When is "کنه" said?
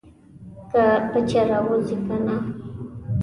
2.07-2.35